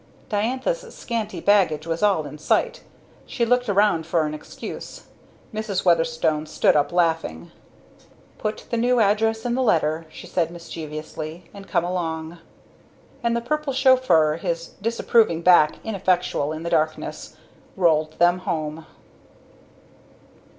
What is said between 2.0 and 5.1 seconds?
all in sight. She looked around for an excuse.